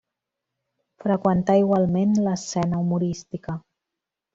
Freqüentà 1.03 1.59
igualment 1.65 2.19
l'escena 2.31 2.85
humorística. 2.87 3.61